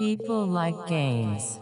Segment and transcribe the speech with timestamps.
[0.00, 1.60] People like games.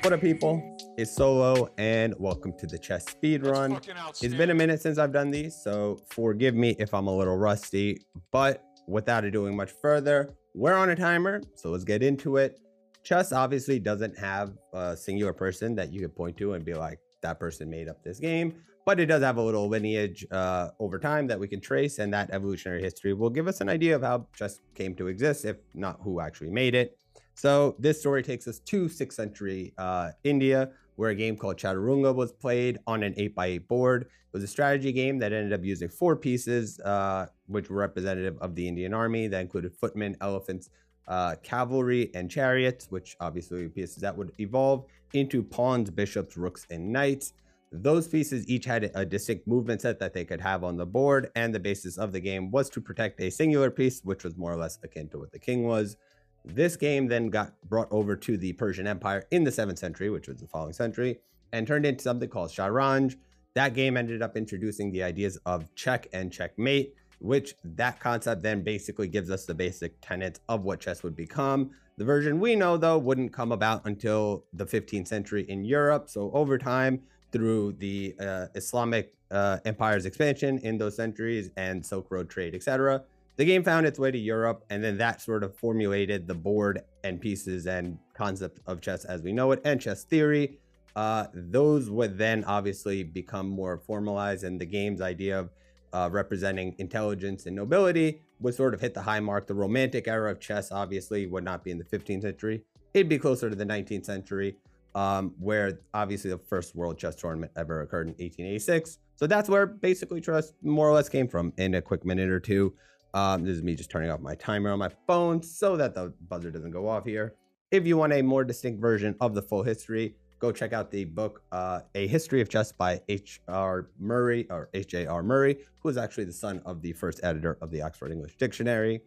[0.00, 0.76] What up, people?
[0.98, 3.78] It's Solo, and welcome to the chess speed run.
[4.20, 7.36] It's been a minute since I've done these, so forgive me if I'm a little
[7.36, 8.00] rusty.
[8.32, 12.58] But without doing much further, we're on a timer, so let's get into it.
[13.04, 16.98] Chess obviously doesn't have a singular person that you could point to and be like,
[17.22, 20.98] that person made up this game, but it does have a little lineage uh, over
[20.98, 24.02] time that we can trace, and that evolutionary history will give us an idea of
[24.02, 26.98] how chess came to exist, if not who actually made it.
[27.34, 32.14] So this story takes us to 6th century uh, India, where a game called Chaturanga
[32.14, 34.02] was played on an 8x8 board.
[34.02, 38.38] It was a strategy game that ended up using four pieces, uh, which were representative
[38.40, 39.28] of the Indian army.
[39.28, 40.70] That included footmen, elephants,
[41.08, 46.90] uh, cavalry, and chariots, which obviously pieces that would evolve into pawns, bishops, rooks, and
[46.90, 47.34] knights.
[47.72, 51.30] Those pieces each had a distinct movement set that they could have on the board,
[51.34, 54.52] and the basis of the game was to protect a singular piece, which was more
[54.52, 55.96] or less akin to what the king was.
[56.44, 60.28] This game then got brought over to the Persian Empire in the 7th century, which
[60.28, 61.20] was the following century,
[61.52, 63.16] and turned into something called Shatranj.
[63.54, 68.62] That game ended up introducing the ideas of check and checkmate, which that concept then
[68.62, 71.70] basically gives us the basic tenets of what chess would become.
[71.98, 76.08] The version we know, though, wouldn't come about until the 15th century in Europe.
[76.08, 82.10] So over time, through the uh, Islamic uh, empire's expansion in those centuries and Silk
[82.10, 83.04] Road trade, etc.,
[83.36, 86.82] the game found its way to Europe, and then that sort of formulated the board
[87.04, 90.58] and pieces and concept of chess as we know it and chess theory.
[90.94, 95.50] Uh, those would then obviously become more formalized, and the game's idea of
[95.92, 99.46] uh, representing intelligence and nobility would sort of hit the high mark.
[99.46, 102.62] The romantic era of chess obviously would not be in the 15th century,
[102.94, 104.56] it'd be closer to the 19th century,
[104.94, 108.98] um, where obviously the first world chess tournament ever occurred in 1886.
[109.16, 112.40] So that's where basically chess more or less came from in a quick minute or
[112.40, 112.74] two.
[113.14, 116.12] Um, this is me just turning off my timer on my phone so that the
[116.28, 117.34] buzzer doesn't go off here.
[117.70, 121.04] If you want a more distinct version of the full history, go check out the
[121.04, 123.88] book uh, A History of Chess by H.R.
[123.98, 125.22] Murray or H.J.R.
[125.22, 129.00] Murray, who is actually the son of the first editor of the Oxford English Dictionary.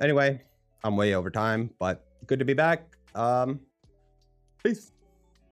[0.00, 0.40] Anyway,
[0.84, 2.96] I'm way over time, but good to be back.
[3.14, 3.60] Um,
[4.62, 4.93] peace.